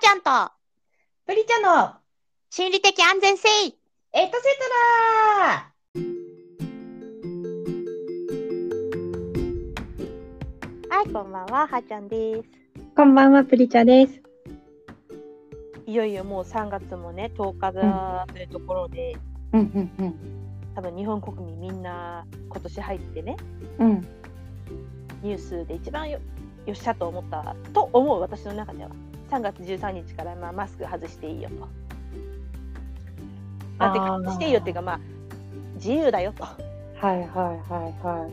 [0.00, 0.52] ちゃんと
[1.26, 1.94] プリちゃんの
[2.50, 3.82] 心理的安全性エトセ
[4.12, 4.68] ト
[5.40, 5.72] ラ
[10.96, 12.48] はい、こんばんは、はーちゃんです。
[12.94, 14.22] こんばんは、プリちゃんです。
[15.84, 19.16] いよいよもう3月もね、10日だというところで、
[19.52, 20.14] うんうんうん。
[20.76, 23.36] 多分日本国民みんな今年入ってね、
[23.80, 24.00] うん。
[25.22, 26.20] ニュースで一番よ
[26.66, 28.90] よっしゃと思ったと思う私の中では、
[29.30, 31.56] 3月13日からまあマスク外していいよと。
[33.78, 35.00] だってあー外していいよっていうか、まあ、
[35.74, 36.44] 自由だよと。
[36.44, 36.54] は
[37.02, 38.32] いはいはいはい。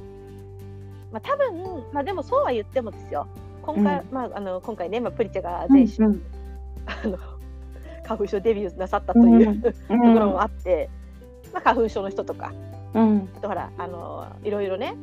[1.12, 3.27] まあ、多分、まあ、でもそうは言ってもですよ。
[3.62, 6.21] 今回、うまあ、あの今回ね、まあ、プリチャが全身、うん
[6.85, 7.18] あの
[8.05, 10.90] 花粉症デビューなさったという、うんところもあって、
[11.52, 12.54] まあ、花粉症の人とか
[12.93, 13.30] うん。
[13.38, 14.96] あとほらあのいろいろね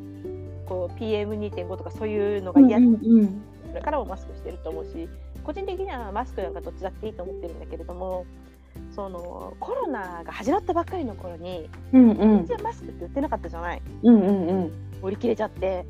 [0.66, 5.08] こう PM2.5 とかそういうのが嫌だ、うんうんそれからもマスクしてると思うし
[5.44, 8.24] 個人的にはマスクなんかどっちだっていいと思ってるんだけれども
[8.94, 12.16] そのコロナが始まったばっかりの頃にうんうん。
[12.16, 13.82] 全然マスクって売ってなかったじゃない？
[14.02, 14.72] うんうんうん。
[15.02, 15.84] 売り切れちゃって。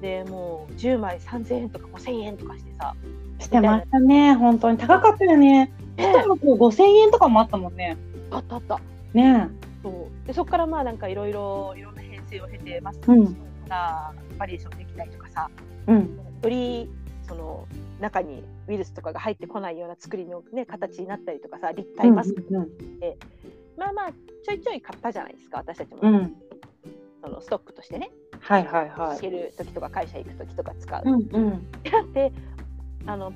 [0.00, 2.94] でもう10枚3000円とか5000円とかしてさ。
[3.40, 5.72] してましたね、本当に高かったよね。
[5.96, 6.12] ね。
[6.22, 7.96] 一箱五千円とかもあったもんね。
[8.30, 8.80] あったあった。
[9.12, 9.48] ね。
[9.82, 10.26] そう。
[10.26, 13.36] でそこからまあなんかいろいろいろんな編成を経てマスクうん。
[13.68, 15.50] がバリエーションできたりとかさ、
[15.86, 15.96] うん。
[16.42, 16.90] より
[17.26, 17.66] その
[18.04, 22.68] 中にウイルスとかが入ってこないような作りの、ね、形になったりとかさ立体マスク、うん
[23.78, 24.10] まあまあ
[24.44, 26.36] ちょいちょい買ったじゃないですか私たちも、うんうん。
[27.22, 29.30] そのストックとしてねはいはいはい。
[29.30, 31.02] る時とか会社行く時とか使う。
[31.04, 31.72] うんうん。
[32.12, 32.32] で
[33.06, 33.32] あの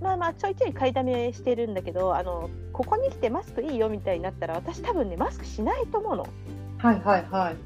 [0.00, 6.26] まあまあちょいちょい買いだめしてるんだけどあのここに来てマスクいいよみたいになったら私多分ねマスクしないと思うの
[6.78, 7.56] はいはいはい。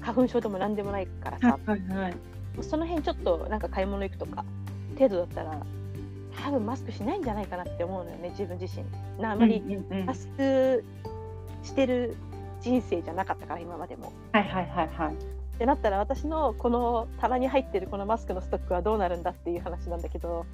[0.00, 2.14] 花粉症でも何でもないからさ、はいはいはい。
[2.62, 4.44] その辺ちょっとなんか買い物行くとか
[4.96, 5.60] 程度だったら
[6.44, 8.84] 多分マスクしないんじゃないかなって思うのよね自分自身
[9.22, 9.62] なあまり
[10.04, 10.84] マスク
[11.62, 12.16] してる
[12.60, 14.12] 人生じゃなかったから今までも。
[14.32, 15.14] はいはいはいはい。
[15.14, 20.44] ってなったら私のこの棚に入ってるこのマスクのストックはどうなるんだっていう話なんだけど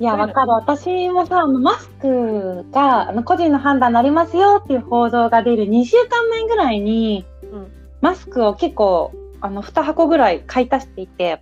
[0.00, 0.50] いや、わかる。
[0.50, 7.70] 私もさ、あのマスクがあの個人の判断になりますよっていう報道が出る2週間前ぐらいに、うん
[8.00, 11.40] マスクを結構あの2箱ぐらい買い足していて、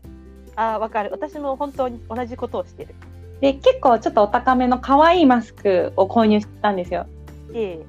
[0.57, 2.95] ああ分かる私も本当に同じことをしてる。
[3.41, 7.07] で、結構ちょっとお高めの可愛いマスクを購入したんですよ。
[7.55, 7.81] え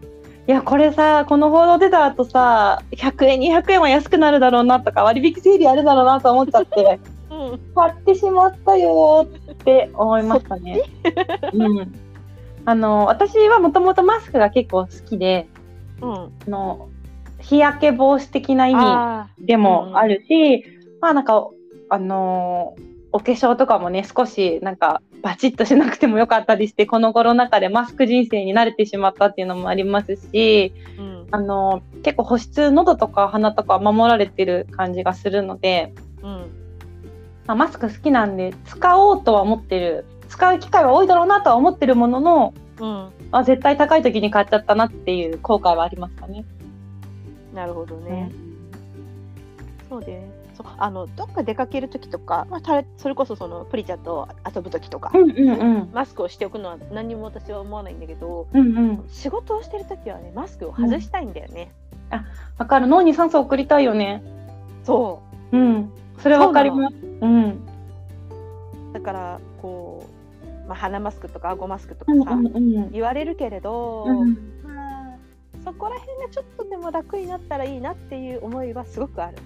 [0.48, 7.00] いや、これさ、この報道出た後さ、100円、200円は安くなるだろうなとか、割引セールあるだろうなと思っちゃって、え
[7.34, 10.82] うん買ってしまったよーって思いましたね。
[11.54, 11.94] うん。
[12.66, 15.48] あの、私はもともとマスクが結構好きで、
[16.02, 16.90] うん、あの
[17.40, 20.64] 日焼け防止的な意味あでもあるし、
[21.02, 21.48] まあなんか
[21.94, 35.94] あのーお化粧とかもね少しなんかバチッとしなくてもよかったりしてこのコロナ禍でマスク人生に慣れてしまったっていうのもありますし、ーうんあのー結構保湿喉とか鼻とか守られてる感じがするので、
[36.24, 36.30] うん
[37.46, 42.86] まあ、マスク好きなんで使おうとは思ってる使う機会は多いだろうなとは思ってるものの、うん
[43.30, 46.46] まあ、絶対高い時に買っちゃったなっていう後悔はありましたね。
[47.54, 48.32] なるほどね。
[49.88, 50.33] そうで
[50.64, 61.72] そうあのどっか出かける時とか、まあ、たそれこそそのプリちゃんと遊ぶ時とか、うんうんうんマスクをしておくのは何にも私は思わないんだけどうんうん仕事をしてる時はねマスクを外したいんだよね。
[62.58, 64.24] わかる脳に酸素送りたいよね。
[64.84, 65.92] そうん。
[66.20, 66.96] それわかります。
[67.22, 67.50] うん。
[67.52, 67.56] う
[68.94, 70.08] だからこ
[70.66, 72.92] う、まあ、鼻マスクとか顎マスクとかさ、うんうんうん。
[72.92, 75.18] 言われるけれど、うんまあ、
[75.64, 79.38] そこら辺がちょっとでも楽になったらいいなっていう思いはすごくある。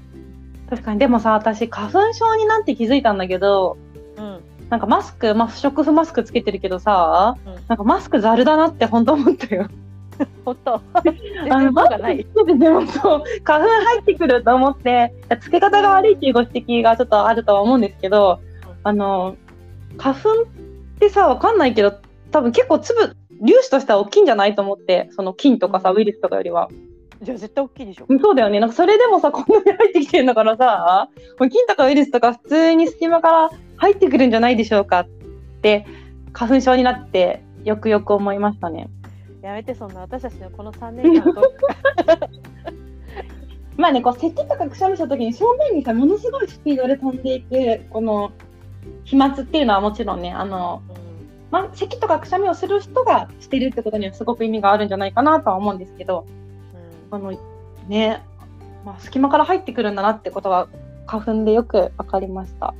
[0.69, 3.77] 確かにでもさ私花粉症になって気づいたんだけど
[4.17, 4.39] うん
[4.69, 9.67] なんかマスクまあ不織布マスクつけてるけどさ、うんなんかマスクザルだなって本当思ったよ。
[10.45, 10.81] 本当？
[11.03, 11.17] 全
[11.51, 11.71] あの。
[11.71, 18.39] マスクつけててもそう花粉入ってくると思ってつけ方が悪いっていうご指摘がちょっとあるとは思うんですけど
[18.83, 19.35] あの
[19.97, 20.45] 花粉っ
[20.99, 21.93] てさわかんないけど
[22.31, 23.15] 多分結構粒
[23.45, 26.69] 粒子としては大きいんじゃないと思ってその菌とかさウイルスとかよりは。
[27.21, 28.07] じゃあ絶対大きいでしょ。
[28.21, 28.59] そうだよね。
[28.59, 31.09] なんかそれでもさ、こんなに入ってきてるんだからさ、
[31.39, 35.07] 菌とかウイルスとか普通に隙間から入ってくるんじゃないでしょうかっ
[35.61, 35.85] て、
[36.33, 38.89] 花粉症になってよくよく思いましたね。
[39.41, 41.41] やめてそんな私たちのこの3年間と
[43.77, 48.31] まあね、こう、咳とかくしゃみした時に正面にさ、ものすごいスピードで飛んでいく、この
[49.03, 50.81] 飛沫っていうのはもちろんね、あの、
[51.51, 56.25] まあ、咳とかくしゃみをする人がしてるってことにはすごく意味があるんじゃないかなとは思うんですけど、
[57.11, 57.31] あの、
[57.87, 58.23] ね、
[58.85, 60.67] まあ、隙間から入ってくるんだなってことは、
[61.05, 62.73] 花粉でよくわかりました。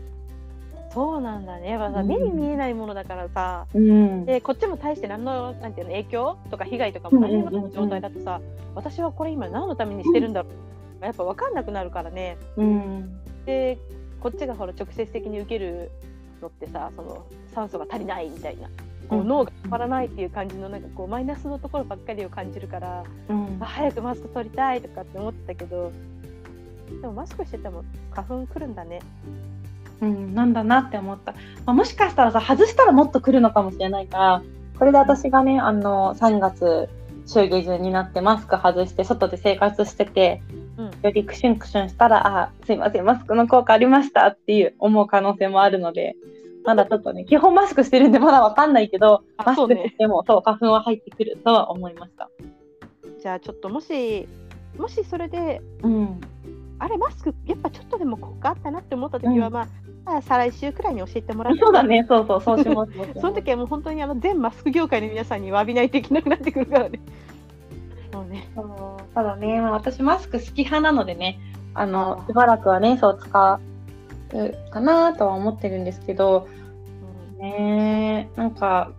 [0.94, 1.70] そうなんだね。
[1.70, 2.08] やっぱさ、うん。
[2.08, 3.68] 目に見えないものだからさ。
[3.74, 4.26] うん。
[4.26, 6.38] でこっちも対して何のなんていうの影響？
[6.50, 7.32] とか被害とかもない
[7.72, 8.42] 状態だとさ、
[8.74, 10.50] 私はこれ今何のためにしてるんだろ
[11.02, 11.06] う？
[11.06, 12.38] やっぱ分かんなくなるからね。
[12.56, 13.20] うん。
[13.46, 13.78] で
[14.22, 15.92] こっちがほら直接的に受ける
[16.42, 18.68] のってさその酸素が足りないみたいな
[19.10, 23.58] こううん脳が止まらないっていう感じのなんかこうマイナスのところばっかりを感じるからうん。
[23.60, 25.92] あ早くマスク取りたいとかって思ってたけど
[27.02, 29.00] でもマスクしてても花粉くるんだね。
[30.00, 31.38] うん、なんだなって思った、ま
[31.68, 34.44] あ、もしかしたらさ外したらもっと来るのかもしれないから
[34.78, 36.88] これで私がねあの3月
[37.26, 40.42] 週下旬になってマスク外して外で生活してて
[40.78, 40.92] うん。
[41.02, 46.16] よりクシュンクシュンしたらあすいませんマスクの効果ありましたっていう思う可能性もあるので
[46.68, 52.30] まだちょっとね基本マスクしてるんでまだわかんないけどマスクしてもそう花粉は入ってくるとは思いました。
[53.22, 54.28] じゃあちょっともし
[54.78, 56.22] もしそれでうん。
[56.80, 59.54] あれマスクやっぱちょっとでも効果あったなって思った時は、うん。
[59.54, 59.68] まあ、
[60.06, 61.60] まあ再来週くらいに教えてもらって。
[61.60, 62.92] そうだね、そうそう、そうします。
[63.20, 67.00] その時はもう本当にあの全マスク業界の皆さんに詫びないといけなくなってくるからね。
[68.14, 68.48] もうね。
[68.56, 71.40] そうただね、まあ私マスク好き派なのでね、
[71.74, 72.28] ああのー。
[72.28, 73.60] しばらくはね、そう使う
[74.70, 76.48] かなとは思ってるんですけど、
[77.40, 78.92] ねなんか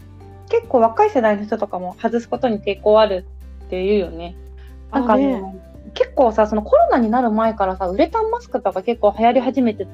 [0.48, 3.26] 結構若い世代の人とかも外すことに抵抗ある
[3.66, 4.36] っていうよね。
[4.90, 5.42] なんかね
[5.94, 9.86] 結構さ、そのコロナになる前からさ、ウレタンマスクとか結構流行り始めて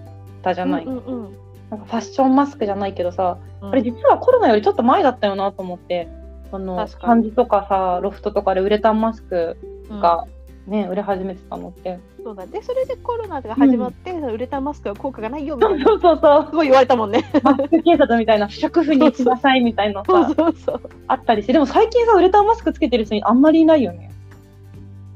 [0.43, 0.85] たじゃない。
[0.85, 1.37] うんうんうん。
[1.71, 3.71] なんかファッションマスクじゃないけどさ、うん。
[3.71, 6.09] あれ実はコロナよりちょっと前だったよなと思って、
[6.53, 9.57] あの漢字とかさ、ロフトとかでウレタンマスク
[9.91, 10.01] うん。
[10.01, 10.27] が
[10.67, 11.99] ね、売れ始めてたのって。
[12.23, 16.47] そうだでそれでコロナが始まって、ウレタンマスクは効果がないよみたそいうなそうそうそう。
[16.51, 17.23] すごい言われたもんね。
[17.43, 20.81] マスク警察みたいな 不織布にしなさいみたいなのそうさ、そうそう。
[21.07, 24.11] あったりして、でも最近さ、ウレタンマスクつけてる人あんまりいないよね。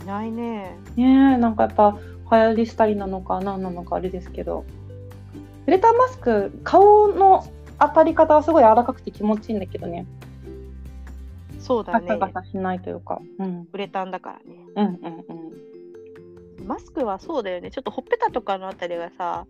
[0.07, 0.77] ないね。
[0.97, 1.97] ねえ、なんかやっぱ
[2.31, 4.65] 流行りしたりなのか何なのかあれですけど。
[5.67, 7.45] ウレタンマスク、顔の
[7.79, 10.07] 当たり方はすごい柔らかくて気持ちいいんだけどね。
[11.69, 12.33] そうだねガサ。
[12.33, 13.21] ガサしないというか。
[13.39, 13.69] うん。
[13.71, 14.67] ウレタンだからね。
[14.75, 15.25] うんうん
[16.61, 16.67] うん。
[16.67, 17.71] マスクはそうだよね。
[17.71, 19.47] ちょっとほっぺたとかのあたりがさ、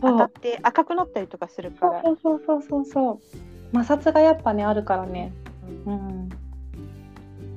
[0.00, 2.02] 当たって赤くなったりとかするから。
[2.02, 3.18] そうそうそうそうそう。
[3.72, 5.32] 摩擦がやっぱね、あるからね。
[5.86, 6.28] うんうん。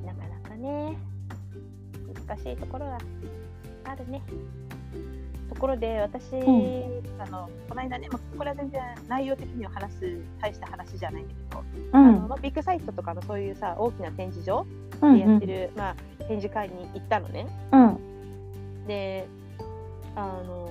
[0.04, 0.96] なかなかね、
[2.26, 2.98] 難しいところが
[3.84, 4.22] あるね。
[5.48, 14.66] ところで、私、んあのこの間ね、まあこれは全然内容的には話す、大した話じゃないんだけど、うんあのまあ、ビッグサイトとかのそういうさ、大きな展示場
[15.02, 15.94] うんでやってる、まあ、
[16.24, 17.46] 展示会に行ったのね。
[17.72, 18.86] うん。
[18.86, 19.26] で、
[20.14, 20.68] あの、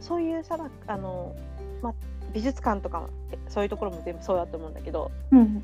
[0.00, 1.34] そういうさ、まああの
[1.82, 1.94] まあ、
[2.32, 3.08] 美術館とか
[3.48, 5.62] そういうところも全部そうだと思うんだけど、うん。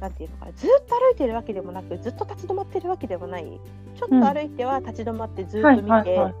[0.00, 3.44] なんていうのかなずっと歩いてるわけでもなくずっと立ち止まってるわけでもない。
[3.44, 6.32] ちょっと歩いては立ち止まってずっと見て。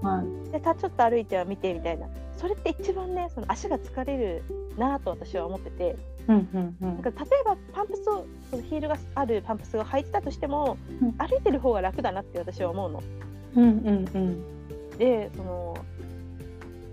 [0.52, 2.06] でたちょっと歩いては見てみたいな。
[2.36, 4.42] それって一番ねその足が疲れる
[4.76, 5.96] なと私は思ってて。
[6.28, 6.94] うんうんうん。
[6.94, 11.12] なんか例えばパンプスをそのヒールがあるパンプスを履いてたとしても、うん。
[11.12, 13.02] 歩いてる方が楽だなって私は思うの。
[13.56, 14.98] うんうんうん。
[14.98, 15.76] でその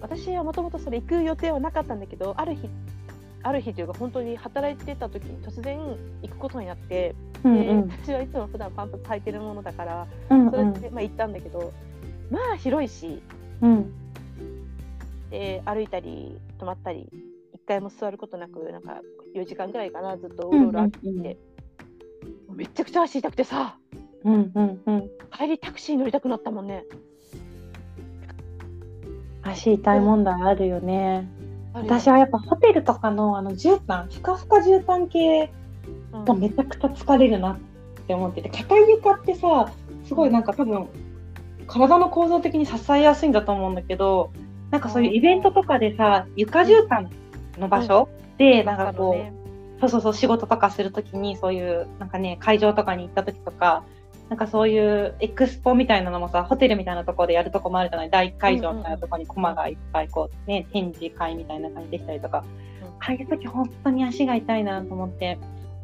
[0.01, 2.69] 私はもともとそれ行く予定はなかったんだけどある日
[3.43, 5.79] ある日というか本当に働いてた時に突然
[6.21, 7.89] 行くことになって、でうんうん。
[7.89, 11.73] 私はいつも普段パンプス履いてるものだからうんそれで、まあ、行ったんだけど
[12.31, 13.21] まあ広いし
[13.61, 13.93] うん。
[15.29, 17.09] で歩いたり止まったり
[17.53, 19.01] 一回も座ることなくなんか
[19.35, 21.37] 4時間ぐらいかなずっとうろうろ歩いて、うんうんうん
[22.55, 23.77] めちゃくちゃ足痛くてさ
[24.23, 25.09] うんうんうん。
[25.35, 26.85] 帰りタクシー乗りたくなったもんね。
[29.41, 31.27] 足痛い問題あるよね。
[31.73, 35.51] 私はやっぱホテルとかのあの絨毯、ふかふか絨毯系
[36.13, 36.25] うん。
[36.25, 37.57] がめちゃくちゃ疲れるなっ
[38.07, 39.71] て思ってて、硬い床ってさ、
[40.07, 40.87] すごいなんか多分
[41.67, 44.31] 体の構造的に支えやすいんだと思うんだけど、
[44.71, 47.09] なんかそういうイベントとかでさ、床絨毯
[47.59, 49.33] の場所でなんかこう、ね。
[49.79, 53.83] そうそうそう仕事とかするときにそういうなんかね会場とかに行ったときとか
[54.29, 58.09] なんかそういうエクスポみたいなのもさホテルみたいなところでやるとこもあるじゃない？
[58.09, 62.43] 大会場みたいなところにコマがいっぱいこうね展示会みたいな感じできたりとか、
[62.81, 62.87] うん。
[62.87, 65.37] ああいう時本当に足が痛いなと思って。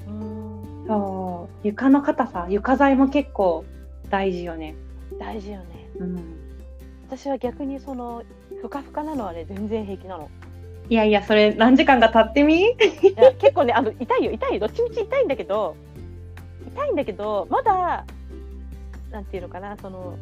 [0.07, 0.85] うん。
[0.87, 1.67] そう。
[1.67, 3.65] 床の硬さ床材も結構
[4.09, 4.73] 大事よね。
[5.19, 5.65] 大事よね。
[5.99, 6.35] うん。
[7.07, 8.23] 私は逆にその
[8.61, 10.29] ふかふかなのはね全然平気なの。
[10.89, 12.75] いやいやそれ何時間か経ってみ？
[13.39, 14.59] 結構ねあの痛いよ痛いよ。
[14.61, 15.75] どっちみち痛いんだけど
[16.73, 18.05] 痛いんだけどまだ
[19.11, 20.17] なんていうのかなその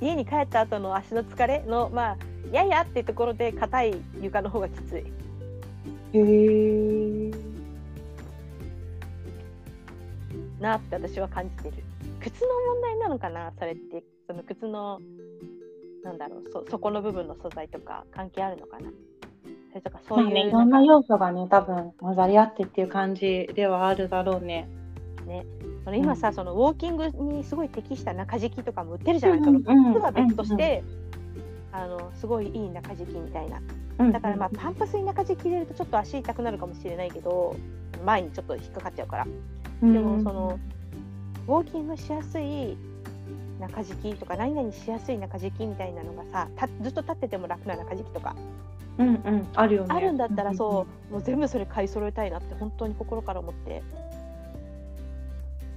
[0.00, 2.16] 家に帰った後の足の疲れのまあ
[2.52, 5.04] ややっていうところで硬い床の方がきつい。
[6.12, 7.30] へえ
[10.60, 11.84] なって私は感じてる。
[12.20, 14.04] 靴の問題なのかなそれって。
[14.26, 15.00] その靴の
[16.04, 18.90] なんだろうそそこの部分の素材とか関係あるのかな。
[19.70, 24.68] それとかそそうういうね、いろんな要素がね、多分混ざり合ってっていう感じではあるだろうね。
[25.84, 26.34] その今さ、うん。
[26.34, 30.84] そのウォーキングにすごい適した中敷きとかも売ってるじゃない、うんそのうは別として、
[31.72, 33.60] あのすごいいい中敷きみたいな。
[33.98, 37.54] うんだからまあパンプスに中敷き入れるとちょっと足痛くなるかもしれないけど
[38.04, 39.26] 前にちょっと引っかかっちゃうから。
[39.82, 40.58] うんでもその
[41.48, 42.76] ウォーキングしやすい
[43.58, 48.36] 中敷きとか何々しやすい中敷きみたいなのがさたずっと立ってても楽な中敷きとか。
[48.98, 49.94] うんうん、あるよね。
[49.94, 53.82] あるんだったらそうもう全部それ買い揃えたいなって本当に心から思って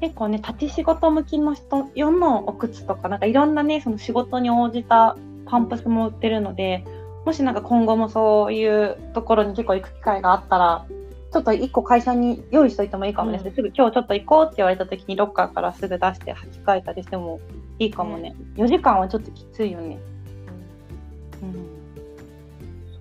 [0.02, 6.84] 結構ね、立ち仕事向きの人用のお靴とか、なんかいろんなね、その仕事に応じたパンプスも売ってるので、
[7.26, 10.86] もしなんか今後もそういうところに結構行く機会があったら、
[11.32, 13.42] ちょっと一個会社に用意しといてもいいかもね。
[13.44, 17.42] うんすぐ今日ちょっと行こうって言われた時にロッカーからすぐ出して履き替えたりしても
[17.80, 18.36] いいかもね。
[18.56, 19.98] 4時間はちょっときついよね。
[21.42, 21.54] うん。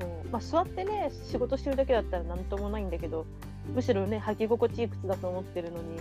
[0.00, 3.24] そうまあ座ってね仕事してるだけだったら何ともないんだけど
[3.72, 6.00] むしろね履き心地いい靴だと思ってるのに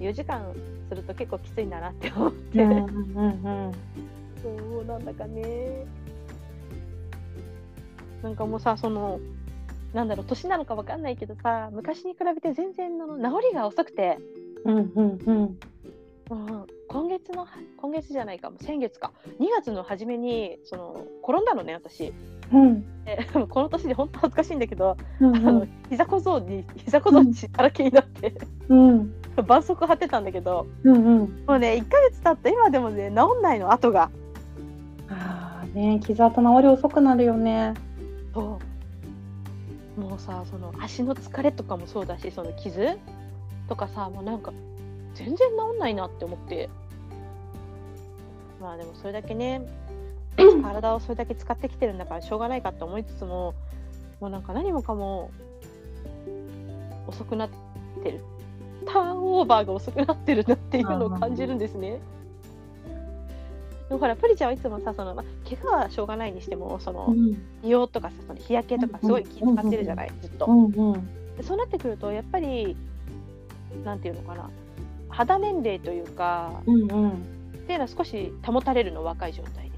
[0.00, 0.54] 4時間
[0.88, 3.72] すると結構きついんだなって思って、うんうんうん
[4.42, 4.50] そ
[4.82, 5.86] うなんだかね。
[8.22, 9.18] なんかもうさその
[9.94, 14.18] なんだろう年なのかわかんないけどさ昔に比べて全然あの治りが遅くて、
[14.64, 15.58] うんうんうん。
[16.30, 17.46] うん、今月の
[17.76, 19.12] 今月じゃないかも先月か。
[19.40, 22.12] 2月の初めにその転んだのね私。
[22.52, 23.04] うん。
[23.04, 28.34] で この年で本当恥ずかしいんだけど、うんあの膝小僧に膝小僧に血だらけになって、
[28.68, 30.66] うん絆創膏貼ってたんだけど。
[30.84, 31.44] うんうん。
[31.46, 34.10] もうね1ヶ月経って今でもね治んないの跡が。
[35.08, 37.74] ああね傷跡治り遅くなるよね。
[38.32, 38.58] そ
[39.98, 40.00] う。
[40.00, 42.98] もうさその足の疲れとかもそうだしその傷
[43.68, 44.52] とかさもうなんか
[45.14, 46.68] 全然治んないなって思って。
[48.60, 49.60] まあでもそれだけね
[50.62, 53.54] 体をそれだけ使ってきてるんだからしょうがないかって思いつつも
[54.20, 55.30] もうなんか何もかも
[57.06, 57.50] 遅くなっ
[58.02, 58.24] てる
[58.86, 62.00] ターンオーバーが遅くなってるなっていうのを感じるんですね。
[63.88, 70.46] でもほらプリちゃんはいつもさその、まあ、怪我はしょうがないにしてもそのん美容とかさその日焼けとかすごい気遣ってるじゃないずっと。
[71.42, 72.76] そうなってくるとやっぱり
[73.84, 74.48] なんていうのかな
[75.08, 77.10] 肌年齢というかうんうん。
[77.10, 79.74] っていうのは少し保たれるの若い状態で。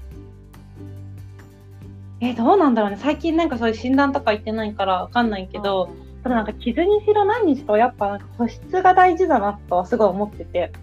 [2.19, 5.89] えどうなんだろうね最近なんかそういう診断とか言ってないからわかんないけど、
[6.27, 10.73] ただなんか傷にしろ何にしろやっぱなんか保湿が大事だなとはすごい思ってて。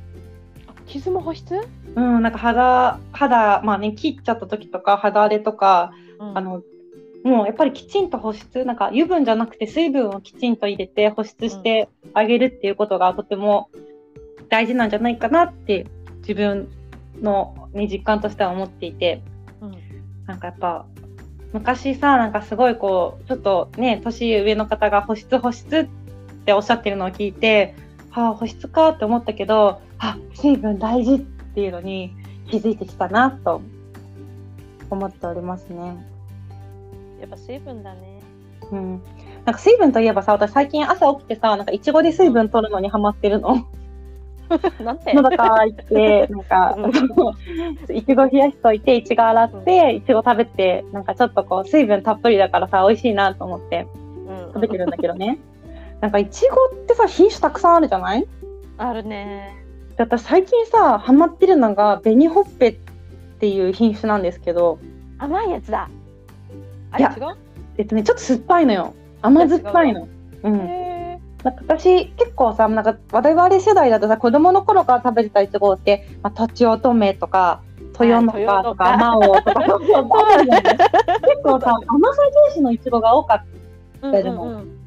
[0.67, 1.61] あ傷も保湿、
[1.97, 6.39] うん、なんか肌、肌、まあね、切っちゃった時とか、肌荒れとか、うん。
[6.39, 6.63] あの、
[7.25, 13.69] もうやっぱりきちんと保湿、なんか油分じゃなくて水分をきちんと入れて保湿してあげるっていうことがとても
[14.49, 15.87] 大事なんじゃないかなって
[16.21, 16.71] 自分
[17.21, 19.23] の、ね、実感としては思っていて、
[19.61, 19.77] うん。
[20.27, 20.87] なんかやっぱ
[21.55, 25.89] 昔さ、なんかすごいこう、ちょっとね、年上の方が保湿保湿っ
[26.45, 27.77] ておっしゃってるのを聞いて、
[28.11, 32.13] はあ、保湿かって思ったけど、あ、水分大事っていうのに
[32.51, 33.63] 気づいてきたなと
[34.91, 36.05] 思っておりますね。
[37.21, 38.21] やっぱ水分だね。
[38.73, 39.03] うん。
[39.45, 43.69] なんか水分といえばさ、私最近朝起きてさ、なんかいちごで水分取るのにハマってるの。
[44.85, 46.77] なんて喉乾いて、なんか、
[47.93, 53.87] いちご冷やしといて、いちご洗って、いちご食べて、なんかちょっとこう水分たっぷりだからさ、美味しいなと思って
[54.29, 55.39] うん食べてるんだけどね。
[56.01, 58.27] なんかいちごってさ、品種たくさんあるじゃない？
[58.79, 59.57] あるね。
[59.97, 62.75] で私最近さ、ハマってるのが、紅ほっぺっ
[63.39, 64.79] ていう品種なんですけど、
[65.19, 65.89] 甘いやつだ。
[66.91, 67.37] あれ違う？
[67.79, 68.93] えっとね、ちょっと酸っぱいのよ。
[69.23, 70.07] 甘酸っぱいの。
[70.43, 70.61] うん。
[71.45, 77.63] へなんか私結構さなんか我々世代だとさ子供の頃から食べてたいちごって、まあ、とちおとめとか
[78.01, 79.73] 豊のかとかはい あまおうとか結
[81.43, 83.55] 構さ甘さ重視のいちごが多かっー
[84.13, 84.79] 大丈夫うんうんうん。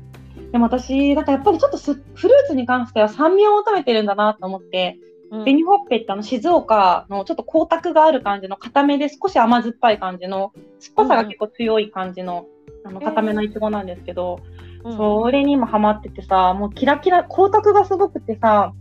[0.46, 5.00] たでも私なんかやっぱりちょっとすフルーツに関しては酸味を求めてるんだなと思って、
[5.32, 5.44] うん。
[5.44, 12.46] 紅ほっぺってあの静岡のちょっと光沢がある感じの固めで少し甘酸っぱい感じの酸っぱさが結構強い感じの,、
[12.86, 14.40] あの固めのいちごなんですけど、
[14.84, 14.98] うん。
[14.98, 18.74] それに今ハマっててさ、もうキラキラ、光沢がすごくてさ、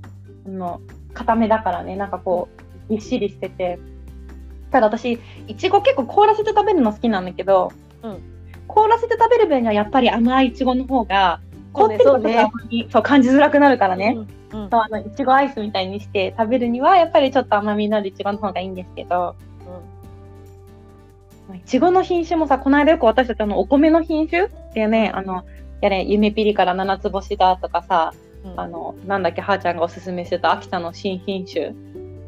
[0.47, 0.81] あの、
[1.15, 2.49] 固めだからね、なんかこ
[2.89, 3.79] う、ぎっしりしてて。
[4.71, 7.73] ただ私、いちご結構凍らせて食べるの好きなんだけど、
[8.03, 8.19] うん。
[8.69, 11.41] 凍らせて食べる分にはやっぱり甘いいちごの方が、
[11.73, 14.17] 凍ってることそうねがあんまりそう感じづらくなるからね。
[14.53, 14.71] うんうん。
[14.71, 19.37] そうあのいちごアイスみたいにして食べるにはやっぱりちょっと甘みのあるいちごの方がいいんですけど、
[21.55, 25.45] いちごの品種もさ、この間よく私たちあのお米の品種でね、あの、
[25.81, 28.15] やれ、夢ピリから七つ星だとかさ、
[28.45, 31.75] うんあの、なんだっけ、はーちゃんがおすすめしてた秋田の新品種。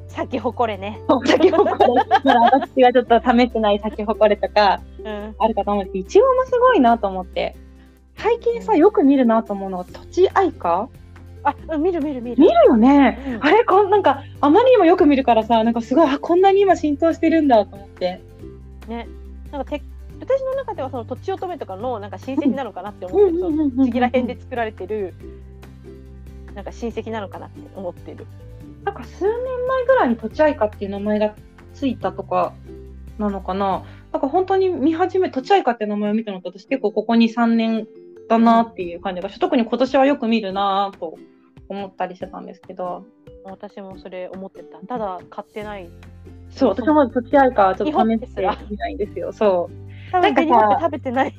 [0.09, 1.01] 咲き誇れね。
[1.27, 2.05] 咲き誇れ。
[2.25, 7.57] まだ私がちょっと試してない咲き誇れとかうんあるかと思うんですけど、いちごもすごいなと思って。
[8.17, 10.89] 最近さ、よく見るなと思うのが、土地愛花？
[11.45, 12.43] あ、うん見る見る見る。
[12.43, 13.19] 見るよね。
[13.27, 18.21] うんあれこんなんか、あまりにもよく見るからさ、なんかすごい、あ、こんなに今浸透してるんだと思って。
[18.89, 19.07] ね。
[19.53, 19.83] なんかて
[20.29, 23.41] 私の中ではその土地乙女とかのなんか親戚なのかなって思ってる。
[23.41, 25.15] そのちぎら辺で作られてる
[26.55, 28.27] なんか親戚なのかなって思ってる。
[28.85, 31.35] なんか数年前ぐらいに土地愛花っていう名前が
[31.73, 32.53] ついたとか
[33.19, 33.85] なのかな。
[34.13, 37.87] なんか本当に見始め、土地愛花って名前を見たのと私結構ここ2、3年
[38.29, 41.15] だなっていう感じが特に今年はよく見るなと
[41.69, 43.05] 思ったりしてたんですけど。
[43.45, 44.79] 私もそれ思ってた。
[44.81, 45.89] ただ買ってない。
[46.51, 49.33] そう、私もまだ土地愛花はちょっと試してみないんですよ。
[49.33, 49.88] そう。
[50.13, 51.35] なんかさ日本で食べてない。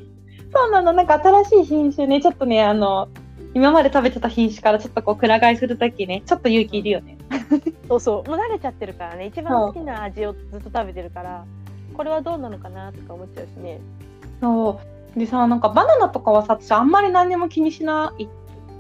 [0.54, 3.08] そうなの、なんか新しい品種ね、ちょっとね、あの、
[3.54, 7.18] 今まで食べてた品種からちょっとこう、くら替えするときね、ちょっと勇気いるよね。
[7.88, 8.30] そうそう。
[8.30, 9.28] もう慣れちゃってるからね。
[9.28, 11.46] 一番好きな味をずっと食べてるから。
[11.94, 13.80] これはどうなのかなとか思っちゃうしね。
[14.42, 14.80] そ
[15.16, 15.20] う。
[15.20, 18.28] でさ、なんかバナナとかはさ、私あんまり何にも気にしないっ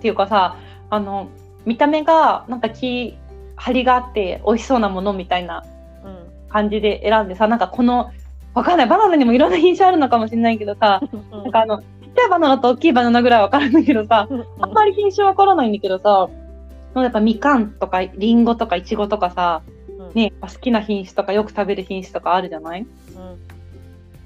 [0.01, 0.55] ていうかさ、
[0.89, 1.27] あの、
[1.65, 3.17] 見た目がなんか木、
[3.55, 5.65] 張りがあって美味しそうなものみたいな
[6.05, 6.49] うん。
[6.49, 8.11] 感じで選んでさ、なんかこの、
[8.59, 11.01] わかんない、バナナにもいろんな品種あるのかもしれないけどさ、
[11.31, 11.85] なんかあの、ちっ
[12.15, 16.29] ちゃいバナナと大きいバナナぐらいわかるんだけどさ、うんあんまり品種わからないんだけどさ、
[17.01, 22.81] やっぱみかんとかりんごとかいちごとかさ、うんね、好きな品種とかよく食べる品種とかあるじゃない？
[22.81, 22.87] うん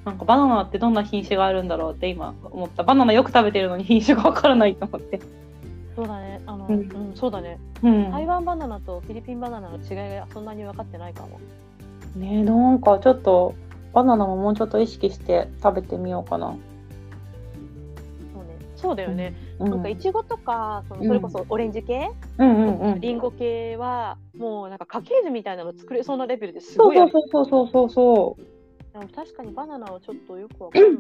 [0.06, 2.84] なんかバナナってどんな品種があるんだろうって今思った。
[2.84, 5.22] バナナよく食べてるのに品種がわからないと思って。
[5.96, 6.42] そうだね。
[6.46, 7.58] あの、ううんん、そうだね。
[7.84, 8.12] うん。
[8.12, 11.40] 台湾バナナとフィリピンバナナの違いがそんなに分かってないかも。
[12.18, 13.56] ねなんかちょっと
[13.94, 16.56] バナナももうちょっと意識して食べてみようかな。
[18.34, 18.58] そうね。
[18.76, 19.36] そうだよね。
[19.60, 19.70] うん。
[19.70, 23.00] なんかいちごとか、そのうんそれこそオレンジ系、うんうんうん。
[23.02, 26.98] リンゴ系はもうなんか家系図みたいなの作れそうなレベルですそうごい。
[26.98, 28.38] そうそうそうそうそ
[28.94, 30.94] でも確かにバナナはちょっとよくわかんない。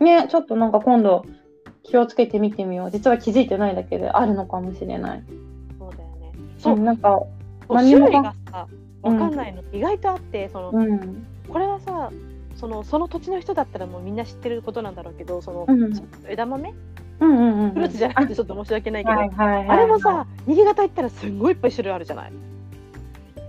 [0.00, 0.04] う。
[0.04, 1.24] ねちょっとなんか今度
[1.82, 2.90] 気をつけてみてみよう。
[2.90, 5.22] 実は気づいてないだけであるのかもしれない。
[5.78, 6.32] そうだよね。
[6.58, 7.20] そうう、んなんか、
[7.68, 8.68] 何も種類がさ、
[9.02, 11.26] わかんないの、意外とあって、その、うん。
[11.48, 12.10] これはさ、
[12.56, 15.92] そのその土地の人だったらもうみんな知ってることなんだろうけど、その、うん。
[16.28, 16.74] 枝豆？
[17.20, 17.70] うんうんうん。
[17.72, 19.68] フルーツじゃなくてちょっと申し訳ないけど、はいはいはい。
[19.68, 22.32] あれもさ、新潟行ったらすんごいいっぱい種類あるじゃない？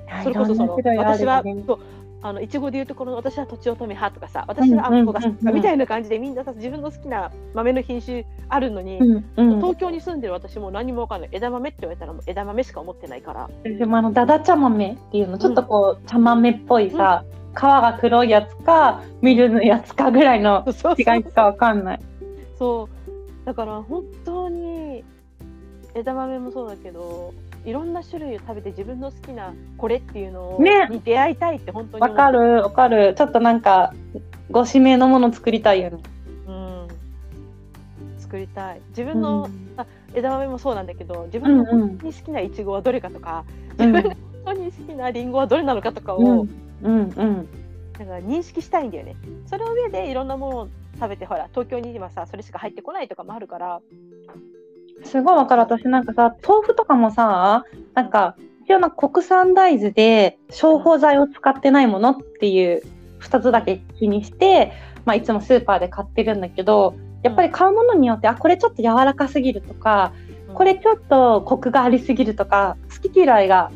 [0.07, 1.79] はい、それこそその私はそう
[2.21, 11.29] あのいちごでいうところの私はとちおとめ派とかさ私はあんこが好きとうんうんうんうんかみたいな感じでみんなさ自分の好きな豆の品種あるのに、うんうん、東京に住んでる私も何もわかんない。
[11.33, 13.49] 枝豆って言われたらもう枝豆しか思ってないから。
[13.63, 21.99] でもあのダダ茶豆っていうのちょっとこう、茶豆っぽいさ、皮が黒いやつか緑のやつかぐらいの違いしかわかんない。
[22.57, 23.45] そう。
[23.45, 25.03] だから本当に
[25.93, 27.33] 枝豆もそうだけど
[27.65, 30.57] いろんな種類を食べて自分の好きなこれっていうの
[30.89, 33.13] に出会いたいって本当にわかるわかる。
[33.17, 33.93] ちょっとなんか
[34.49, 35.99] ご指名のもの作りたいよね。
[36.47, 36.87] うん、
[38.19, 38.81] 作りたい。
[38.89, 39.49] 自分の、
[40.13, 41.87] 枝豆もそうなんだけど自分のうんうん。
[41.89, 43.45] 本当に好きなイチゴはどれかとか、
[43.77, 43.91] うん。
[43.91, 46.49] 自分の本当に好きなリンゴはどれなのかとかを、うん
[46.83, 47.49] うんうん
[47.99, 49.15] なんか認識したいんだよね。
[49.45, 53.81] それを上でいろんなものを食べてほら東京にはさそれしか入ってこないとかもあるから
[55.03, 55.61] すごいわかる。
[55.61, 62.81] 私なんかさ、豆腐とかもさ、なんか、一応な国産大豆で消泡剤を使ってないものっていう
[63.19, 64.71] 2つだけ気にして、
[65.05, 70.13] まあ、いつもスーパーで買ってるんだけど、やっぱり買うものによって、あ、これちょっと柔らかすぎるとか、
[70.53, 73.71] これちょっとコクがありすぎるとか、好き嫌いが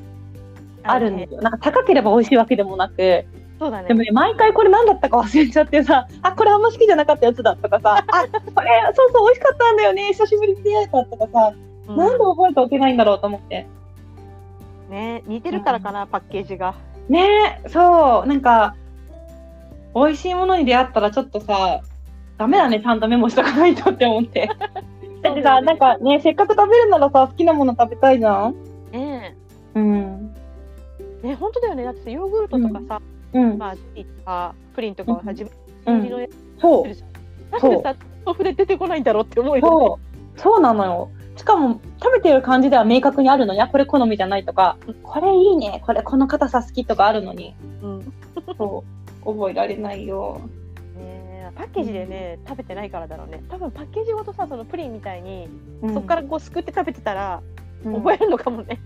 [0.87, 1.41] あるんですよ。
[1.41, 3.25] なんか高ければ美味しいわけでもなく、
[3.59, 11.53] そうだねでもね、毎回これ何だったか忘れちゃってさ、あ、これあんま好きじゃなかったやつだとかさ、あ、これ、そうそう、美味しかったんだよね、久しぶりに出会えたとかさ、
[11.87, 13.65] うんなんで覚えておけないんだろうと思って。
[14.89, 16.75] ね似てるからかな、パッケージが。
[17.09, 18.75] ねえ、そう、なんか、
[19.95, 21.81] 美味しいものに出会ったらちょっとさ、
[22.37, 24.49] ダメだね、ちゃんとメモしとかないとって思って。
[25.23, 28.55] だってさ、なんかね、せっかく食べるならさ、好きなもの食べたいじゃん
[31.27, 33.01] ね本当だよねだってヨーグルトとかさ、
[33.33, 33.57] うん。
[33.57, 35.51] まあティーとかプリンとかはさ、うん自分
[35.85, 36.93] うん入りのやつ作る。
[36.95, 37.61] じゃん。
[37.61, 40.03] なんでさ豆腐で出てこないんだろうって思うよね。
[40.35, 40.61] そう。
[40.61, 41.09] なのよ。
[41.37, 43.53] しかも、食べてる感じでは明確にあるの？
[43.53, 48.13] に、あ、これ好みじゃないとか、これいいね、これこの硬さ好きとかあるのに、うん
[48.57, 48.83] そ
[49.23, 50.41] う、覚えられないよ。
[50.95, 55.47] ねえパッケージでね食べてないからだろうね多分パッケージごとさそのプリンみたいに、
[55.93, 57.41] そこからこうすくって食べてたら
[57.85, 58.79] うん覚えるのかもね。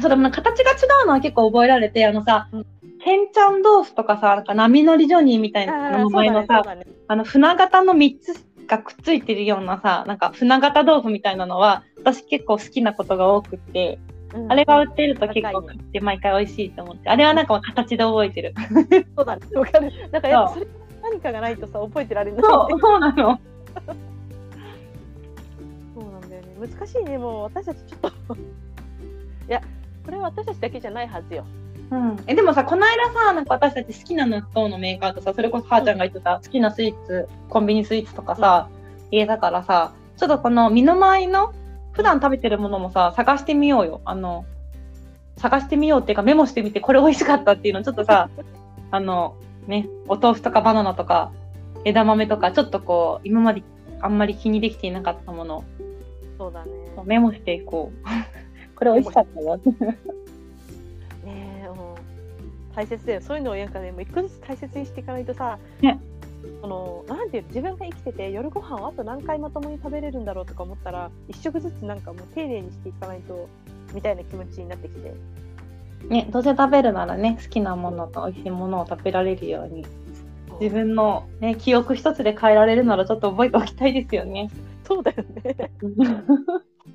[0.00, 2.66] そうでも形が違うのは結構覚えられて、あのさ、うん
[3.04, 6.86] ケンちゃん豆腐とかさ、なんか波乗りジョニーみたいな名前のさ、だねそうだね。
[7.06, 8.32] あの船型の3つ
[8.66, 13.98] がくっついてるようなさ、なんか船型豆腐みたいなのは、私結構好きなことが多くって、
[14.32, 18.54] うんあれが売ってると結構買って毎回美味しいと思って、あれはなんか形で覚えてる。
[19.14, 19.46] そうだね。
[19.54, 19.92] わかる。
[20.10, 20.66] なんかやっぱそれ
[21.02, 22.42] 何かがないとさ覚えてられない。
[22.42, 23.38] そう、そうなの。
[26.66, 28.38] 難しいねもう私たちちょっと い
[29.48, 29.60] や
[30.04, 31.44] これは私たちだけじゃないはずよ。
[31.90, 38.68] うん、えでもさこの間さなんか私たち好きな納豆のメーカーとさそれこそはーちゃんが言ってた好きなスイーツコンビニスイーツとかさ、
[39.10, 41.52] 言えたからさちょっとこの身の回りの
[41.92, 44.00] 普段食べてるものもさ探してみようよ。
[44.04, 44.44] あの
[45.36, 48.30] 探してみようっていうかメモしてみてこれ美味しかったっていうのちょっとさ
[48.90, 49.34] あの
[49.66, 51.32] ねお豆腐とかバナナとか
[51.84, 53.62] 枝豆とかちょっとこう今まで
[54.00, 55.64] あんまり気にできていなかったもの
[56.38, 56.70] そうだね。
[56.96, 58.43] をメモしていこう
[58.74, 59.60] これ美味しかったよ
[61.24, 61.54] ね
[62.74, 63.20] 大切だよ。
[63.20, 66.00] そういうのをなんかねもう一個ずつ大切にしていかないとさ、ね。
[66.60, 73.48] そのなんていうの自分が生きてて夜ご飯をあと何回まともに食べれるんだろうとか思ったら一食ずつなんかもう丁寧にしていかないと
[73.94, 75.14] みたいな気持ちになってきて。
[76.08, 79.86] ねどうせ食べるならね好きなものと美味しいものを食べられるように
[80.60, 84.50] 自分の、ね、記憶一つで変えられるならちょっと覚えておきたいですよね。
[84.86, 85.70] そうだよね。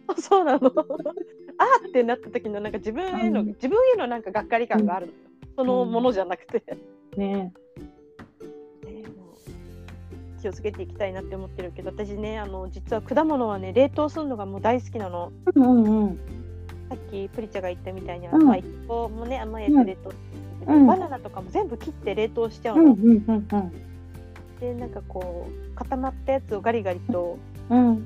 [0.08, 0.72] あ そうなの
[1.60, 3.48] あーってなった時のなんか自分への、うん。
[3.48, 5.18] 自分へのなんかがっかり感があるのよ。
[5.56, 6.64] そのものじゃなくて、
[7.18, 7.54] ね。
[10.42, 15.34] 気をつけていきたいなって思ってるけど私ねあの実は果物はね冷凍するのがもう大好きなの。
[15.54, 16.20] うんうんうん。
[16.90, 18.44] さっきプリチャが言ったみたいに、うん。
[18.44, 20.14] まあいちごもね甘いやつ冷凍
[20.68, 20.88] うん。
[20.88, 23.72] バナナとかも全部切って冷凍しちゃうの、うんうんうん
[24.62, 27.38] でなんかこう固まったやつをガリガリと
[27.70, 28.06] うん。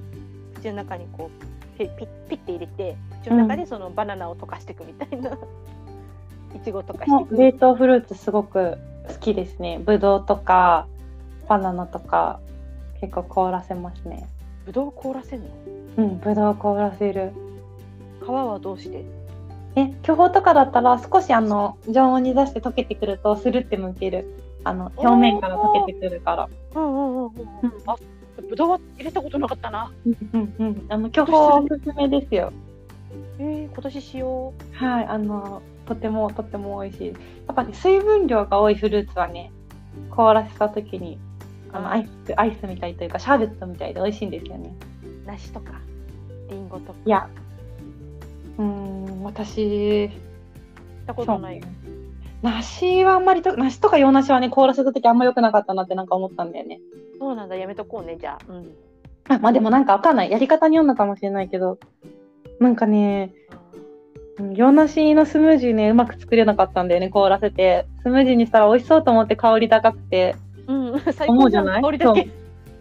[0.56, 5.32] 口の中にこうピッピッピッて入れて口の中でそのバナナを溶かしていくみたいな、
[6.56, 9.80] いちごとかして冷凍フルーツすごく好きですね。
[9.84, 10.88] ぶどうとか
[11.48, 12.40] バナナとか
[13.00, 14.28] 結構凍らせますね。
[14.66, 15.50] ぶどう凍らせるの？
[15.98, 17.32] うん、ぶどう凍らせる。
[18.24, 19.04] 皮はどうして？
[19.76, 24.40] え、巨峰とかだったら少しあの常温に出して溶けてくるとスルって剥ける。
[24.66, 26.50] あの表面から溶けてくるから。
[26.76, 27.32] うんうんうんうん、
[27.86, 27.96] あ
[28.50, 30.86] ぶどうは入れたことなかったなうんうんうん。
[30.90, 32.54] あの巨峰おすすめですよ。
[33.40, 37.08] えー、今年しよはい、あのとてもとても美味しい。
[37.08, 37.14] や
[37.52, 39.52] っぱね水分量が多いフルーツはね
[40.12, 41.20] 凍らせた時に
[41.72, 44.74] あのアイスアイスみたいというかシャーベットみたいで美味しいんですよね。
[45.26, 45.74] う梨とか
[46.50, 47.00] りんごとか。
[47.06, 47.30] いや、
[48.58, 51.58] うーん私行ったことない。
[51.58, 51.64] よ、
[52.42, 56.80] 梨はあんまりと梨とか洋梨はね凍らせた時あんま良くなかったなってなんか思ったんだよね。
[57.20, 58.52] そうなんだやめとこうねじゃあ。
[58.52, 58.72] うん。
[59.30, 60.32] あまあでもなんかわかんない。
[60.32, 61.80] やり方によるのかもしれないけど
[62.64, 63.32] なんかね
[64.40, 67.86] うん洋梨のスムージーねうまく作れなかったんだよね凍らせて。
[68.02, 70.36] スムージーにしたら美味しそうと思って香り高くて。
[70.66, 71.80] うん、最思高じゃうじゃない？
[71.82, 72.30] ん香りだけ。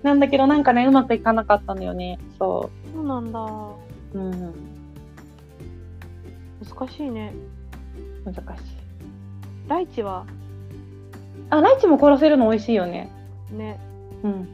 [0.02, 2.18] なんだけどなんかねうまくいかなかったのよね。
[2.38, 3.40] そそうなんだ。
[4.14, 4.54] う、うん、
[6.64, 7.34] 難しいね。
[8.24, 8.42] 難しい。
[9.68, 10.24] ライチは？
[11.50, 13.10] あライチも凍らせるの美味しいよね。
[13.50, 13.78] ね。
[14.22, 14.48] うん。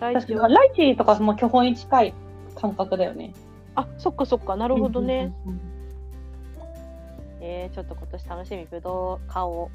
[0.00, 2.14] ライ確チライチとかも巨峰に近い
[2.54, 3.34] 感覚だよね
[3.78, 4.56] あそっかそっか。
[4.56, 5.60] なるほどね、うんうん
[7.40, 9.70] えー、ちょっと今年楽しみぶどう買お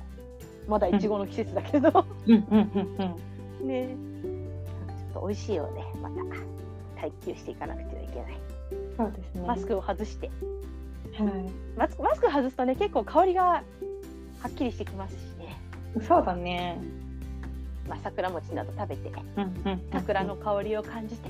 [0.67, 0.69] う。
[0.69, 3.15] まだいちごの季節だけど、うんうんうん
[3.61, 3.67] うん。
[3.67, 3.87] ね。
[3.87, 6.15] ちょっと美味しいようでまた
[6.99, 8.37] 耐久していかなくてはいけない。
[8.97, 9.47] そうですね。
[9.47, 10.27] マスクを外して。
[10.27, 10.31] は
[11.23, 11.51] い。
[11.77, 13.63] マスクマスク外すとね結構香りがは
[14.49, 15.57] っきりしてきますしね、
[16.05, 16.77] そうだね。
[17.87, 19.09] まあ、桜餅など食べて。
[19.37, 19.81] うんうん。
[19.93, 21.29] 桜の香りを感じて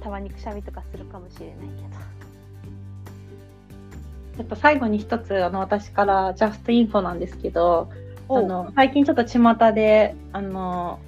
[0.00, 2.10] たまにくしゃみとかするかもしれないけ
[4.36, 7.90] ちょっと最後に一つあの私からジャストインフォなんですけど、
[8.28, 10.98] どあの最近ちょっと巷であの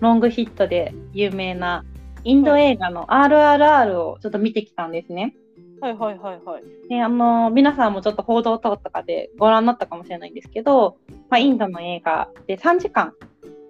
[0.00, 1.84] ロングヒットで有名な
[2.22, 5.34] インド映画の RRR をちょっと見てきたんですね。
[5.80, 6.62] はいはいはいはい。
[6.88, 10.98] であの皆さんもちょっと報道等とかでご覧になったかもしれないんですけど、
[11.30, 13.14] まあ、インドの映画で3時間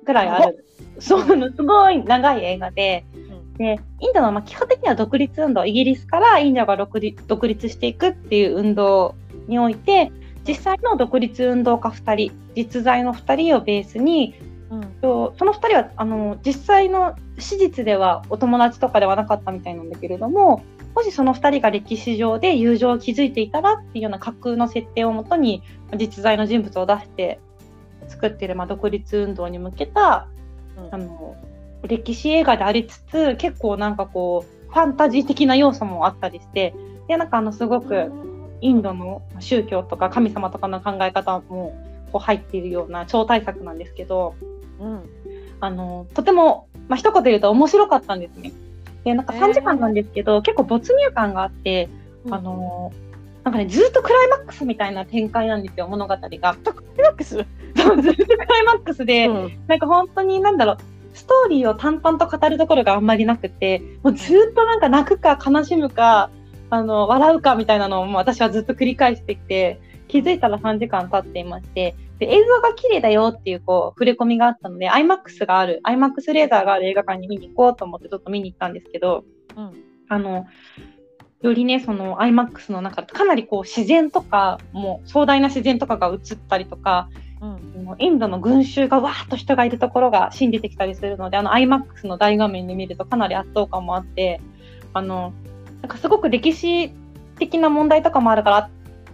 [0.04, 0.64] ぐらいある。
[1.00, 3.23] そうすごい長い映画でうん
[3.58, 9.14] でインドのまあ基本的には独立運動イギリスからインドが独立していくっていう運動
[9.46, 10.10] において
[10.46, 14.34] 実際の独立運動家2人実在の2人をベースに
[14.70, 14.80] うん。
[15.00, 20.64] とその2人はあの実際の史実ではお友達とかではなかったみたいなんだけれども
[20.94, 25.62] もしその2人が歴史上で友情を築いていたらっていうような架空の設定をもとに
[25.96, 27.40] 実在の人物を出して
[28.08, 30.28] 作っている、まあ、独立運動に向けた
[30.76, 30.94] うん。
[30.94, 31.36] あの
[31.86, 36.74] 歴史映画でありつつ結構なんかこうファンタジー的な要素もあったりして
[37.08, 38.10] でなんかあのすごく
[38.60, 41.76] インドの宗教とか神様とかの考え方も
[42.12, 44.34] こう入っているような超大作なんですけど
[44.80, 45.02] うん。
[45.60, 48.52] あのとても、まあ一言で言うと面白かったんですね。
[49.04, 49.42] でなんかへー。
[49.42, 51.88] 3時間なんですけど、結構没入感があって、
[52.24, 52.34] うん。
[52.34, 52.92] あの
[53.44, 56.18] なんかねずっとクライマックスみたいな展開なんですよ物語が。
[56.18, 59.58] クライマックス、ずっとクライマックスで、うん。
[59.66, 60.78] なんか本当になんだろう
[61.14, 66.30] ストーリーを淡々と語るところがあんまりなくてもうずっとなんか泣くか悲しむか
[66.70, 79.24] あの笑うかみたいなのをもう私はずっと繰り返してきて気づいたら3時間経っていましてで映像が綺麗だよっていうこう触れ込みがあったので IMAX がある IMAX レーザーがある映画館に見に行こうと思ってちょっと見に行ったんですけど、
[79.56, 79.72] うん、
[80.08, 80.46] あの
[81.42, 94.40] よりねその IMAX の中かなりこう自然とかもう壮大な自然とかが映ったりとか、うん、インドの群衆がわーっと人がいるところがシーン出てきたりするのであの IMAX の大画面で見るとかなり圧倒感もあって
[94.92, 95.32] あの
[95.82, 96.90] なんかすごく歴史
[97.38, 98.70] 的な問題とかもあるから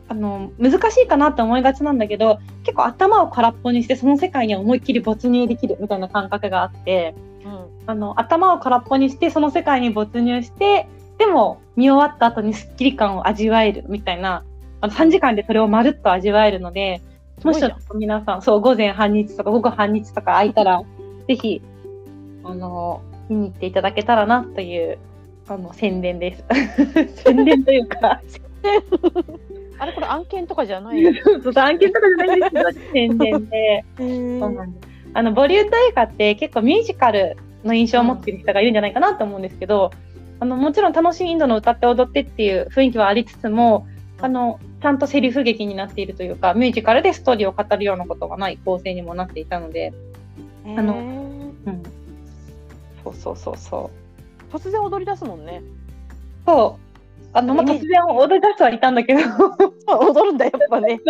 [0.09, 14.44] あの難しいかなって思いがちなんだけど結構頭を空っぽにしてその世界に思いっきり没入できるみたいな感覚があって、うん、あの頭を空っぽにしてその世界に没入してでも見終わった後にスッキリ感を味わえるみたいな
[14.80, 17.02] あの3時間でそれをまるっと味わえるので
[17.44, 17.62] もし
[17.94, 18.42] 皆さん。
[18.42, 20.83] そう午前半日とか午後半日とか空いたら
[21.29, 21.62] ぜひ
[22.44, 24.98] あの見に行っていただけたらなという
[25.48, 26.44] あの宣伝です。
[27.24, 28.20] 宣伝というか。
[29.79, 33.85] あれこれ案件とかじゃない案件とかじゃないんですけど宣伝で。
[33.96, 34.88] そうなんです。
[35.14, 39.90] あのボリュード映画って結構ミュージカルの印象を持っている人がいるんじゃないかなと思うんですけど、
[40.38, 43.87] あのもちろん楽しいインドの歌って踊ってっていう雰囲気はありつつも、
[44.20, 49.92] あのちゃんとセリフ劇になっているというかミュージカルでストーリーを語るようなことがない構成にもなっていたので、
[50.64, 51.82] あの、うん、
[53.04, 53.90] そうそうそうそ
[54.50, 54.54] う。
[54.54, 55.62] 突然踊り出すもんね。
[56.46, 56.90] そう。
[57.32, 59.20] あの、まあ、突然踊り出すはいたんだけど。
[59.86, 61.00] 踊るんだ、やっぱね。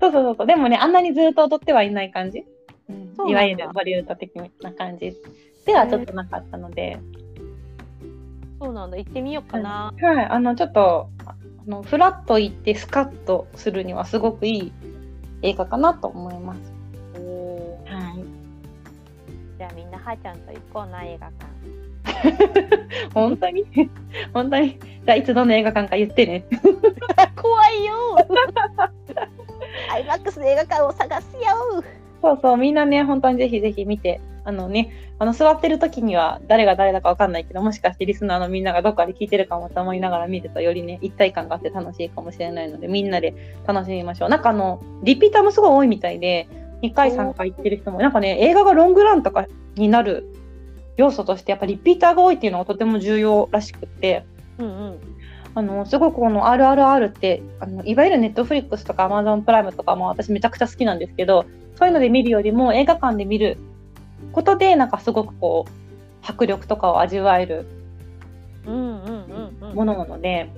[0.00, 0.46] そうそうそうそう。
[0.46, 2.44] でもね、あんなにずっと踊ってはいない感じ。
[2.88, 5.16] うん、いわゆるボリュード的な感じ
[5.64, 6.98] ではちょっとなかったので。
[8.60, 9.92] そうなんだ、行ってみようかな。
[10.00, 11.08] はい、あの、ちょっと、
[11.66, 14.72] あのフラッと行ってスカッとするにはすごくいい
[15.42, 16.60] 映画かなと思います。
[17.86, 18.24] はい。
[19.58, 21.54] じゃあみんなはーちゃんと行こうな映画館。
[23.14, 23.64] 本当に？
[24.32, 24.78] 本当に？
[25.04, 26.44] じゃあいつどの映画館か言ってね
[27.40, 27.94] 怖いよ
[29.90, 31.40] アイマックスの映画館を探すよ
[32.22, 44.28] そうそうみんなね本当にぜひぜひ見てあのねあの座ってる時には誰が誰だか分かんないけどもしかしてリスナーのみんながどっかで聞いてるかもと思いながら見るとよりね一体感があって楽しいかもしれないのでみんなで楽しみましょう。
[44.28, 46.48] なんかあのリピーターもすごい多いみたいで
[46.82, 50.26] 2回3回行ってる人もなんかね映画がロングランとかになる
[50.96, 54.24] 要素としてやっぱリピーターが多いっていうのがとても重要らしくて、
[54.58, 55.00] うんうん、
[55.54, 63.58] あのすごくこの RRR ってあのいわゆるネットフリックスとかアマゾンプライムとかも私めちゃくちゃ好きなんですけどそういうので見るよりも映画館で見る
[64.32, 67.66] ことでなんかすごくこう迫力とかを味わえる
[68.66, 70.50] ものなので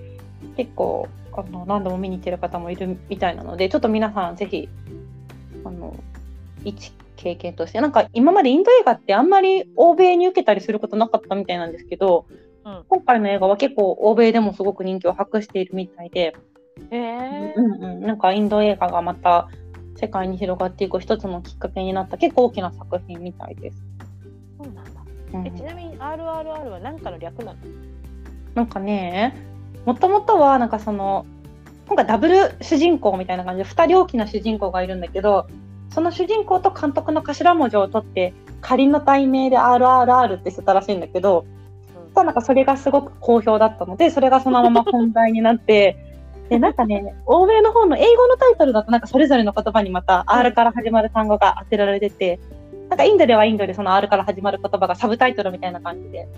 [0.57, 4.68] 結構あの何度も見に行ってる方もいるみたいなのでちょっと皆さんぜひ
[5.64, 5.94] あの
[6.64, 12.26] 一経験としてなんか今までインド映画ってあんまり欧米に受けたりすることなかったみたいなんですけど、
[12.64, 16.37] うん、今回の映画は結構欧米でもすごく人気を博しているみたいで、
[16.90, 19.48] えー、うんうん、なんかインド映画がまた
[19.96, 23.82] 世界に広がっていく一つのきっかけになった結構大きな作品みたいです。
[24.59, 24.90] そうなんだ、
[25.35, 27.59] うん、えちなみに RRR は何かの略なの？
[28.54, 29.37] なんかね
[29.85, 31.26] もともとはなんかその
[31.87, 35.46] 今回ダブル主人公みたいな感じで2人大きな主人公がいるんだけど
[35.90, 41.46] その主人公と監督の頭文字を取って仮の題名で RRR ってしてたらしいんだけど、
[42.16, 45.96] うん、なんかそれがすごく好評だったのでそれがそのまま本題になって
[46.48, 52.38] でなんかね欧米の方の英語のタイトルだとなんかそれぞれの言葉にまた R から始まる単語が当てられてて
[52.88, 56.28] なんかインドではインドでその R から始まる言葉がサブタイトルみたいな感じで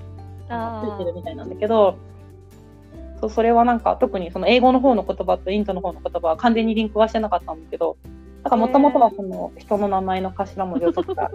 [0.46, 1.98] ついてるみたいなんだけど
[3.20, 7.96] そうそれはなんか特にその英語の方の言葉とインドの方の言葉は完全にリンクはしてなかったんだけど
[8.44, 11.30] なんかもともとはその人の名前の頭文字を取った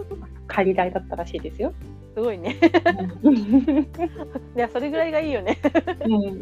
[0.46, 1.72] 仮題だったらしいですよ。
[2.14, 2.56] すごいね。
[4.56, 5.58] いやそれぐらいがいいよね。
[6.06, 6.40] うん、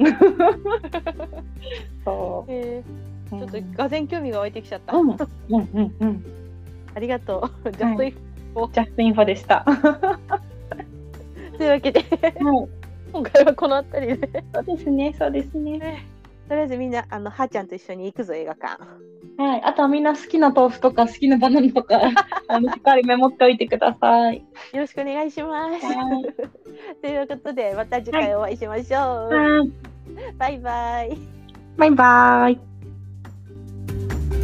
[2.05, 2.53] そう。
[2.53, 4.97] えー、ちょっとがぜ興味が湧いてきちゃった。
[4.97, 6.25] うんうんうんうん。
[6.95, 7.73] ありがとう。
[7.73, 9.65] Just info。Just info でした。
[11.57, 12.41] というわけで、はい、
[13.13, 14.45] 今回はこの辺りで。
[14.55, 16.07] そうですね、そうですね。
[16.53, 18.79] とりあえずみんなあのはーちゃんと一緒に行くぞ映画館。
[19.39, 21.99] はい、あとはみんな好きな豆腐とか好きなバナナとか
[22.47, 24.37] あのしっかりメモっておいてください。
[24.37, 25.81] よろしくお願いします。
[27.01, 29.35] ということでまた次回お会いしましょう。
[29.35, 29.73] はい、
[30.37, 31.17] バイバイ。
[31.79, 34.42] バイバイ。